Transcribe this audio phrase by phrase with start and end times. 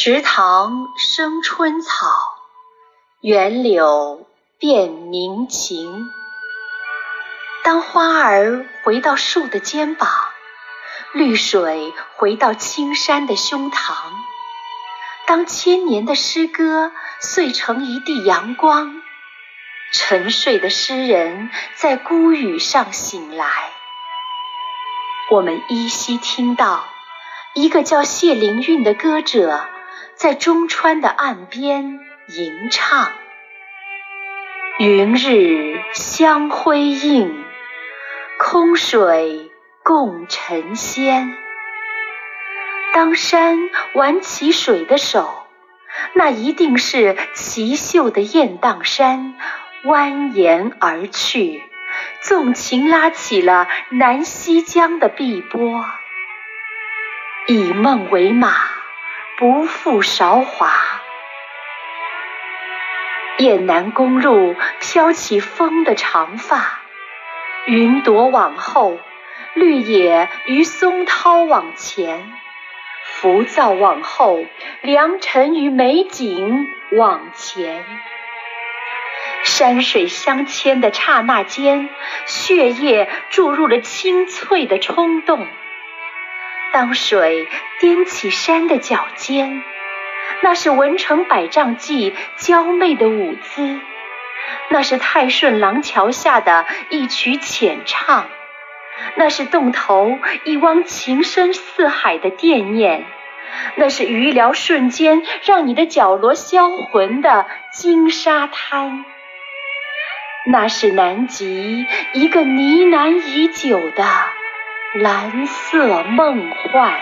[0.00, 2.06] 池塘生春草，
[3.20, 6.08] 园柳变鸣禽。
[7.64, 10.08] 当花儿回到树的肩膀，
[11.14, 13.96] 绿水回到青山的胸膛，
[15.26, 19.02] 当千年的诗歌碎成一地阳光，
[19.92, 23.72] 沉睡的诗人在孤屿上醒来，
[25.32, 26.84] 我们依稀听到
[27.54, 29.68] 一个叫谢灵运的歌者。
[30.18, 33.12] 在中川的岸边吟唱，
[34.80, 37.44] 云日相辉映，
[38.40, 39.52] 空水
[39.84, 41.36] 共沉仙。
[42.92, 45.46] 当山挽起水的手，
[46.14, 49.36] 那一定是奇秀的雁荡山
[49.84, 51.62] 蜿蜒而去，
[52.22, 55.84] 纵情拉起了南溪江的碧波，
[57.46, 58.77] 以梦为马。
[59.38, 60.68] 不负韶华，
[63.38, 66.80] 雁南公路飘起风的长发，
[67.64, 68.98] 云朵往后，
[69.54, 72.32] 绿野与松涛往前，
[73.04, 74.44] 浮躁往后，
[74.82, 77.84] 良辰与美景往前。
[79.44, 81.88] 山水相牵的刹那间，
[82.26, 85.46] 血液注入了清脆的冲动。
[86.72, 87.48] 当水
[87.80, 89.62] 颠起山的脚尖，
[90.42, 93.80] 那是文成百丈记娇媚的舞姿，
[94.68, 98.28] 那是泰顺廊桥下的一曲浅唱，
[99.16, 103.04] 那是洞头一汪情深似海的惦念，
[103.76, 109.04] 那是余聊瞬间让你的角落销魂的金沙滩，
[110.46, 114.04] 那是南极一个呢喃已久的。
[114.94, 116.94] 蓝色梦幻。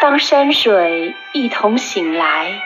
[0.00, 2.62] 当山水一同醒来，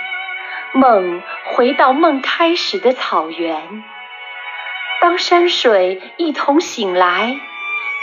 [0.72, 3.82] 梦回到梦开始的草原；
[5.00, 7.36] 当山水一同醒来，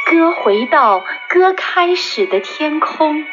[0.10, 3.24] 歌回到歌开始的天空。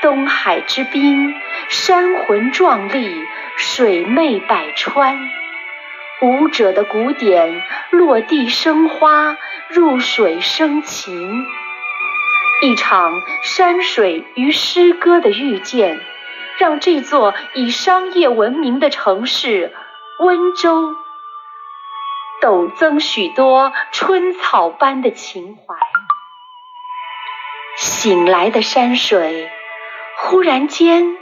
[0.00, 1.34] 东海之滨，
[1.68, 3.22] 山魂壮丽，
[3.58, 5.28] 水媚百川。
[6.22, 9.36] 舞者的鼓点，落地生花，
[9.68, 11.46] 入水生情。
[12.62, 16.00] 一场山水与诗歌的遇见，
[16.58, 19.74] 让这座以商业闻名的城市
[20.18, 20.96] 温州，
[22.40, 25.76] 陡增许多春草般的情怀。
[27.76, 29.50] 醒来的山水，
[30.16, 31.14] 忽然间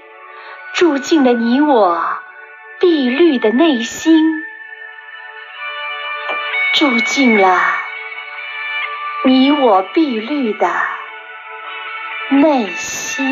[0.72, 2.00] 住进了你我
[2.78, 4.43] 碧绿的内心。
[6.74, 7.56] 住进了
[9.24, 10.68] 你我碧绿的
[12.30, 13.24] 内心。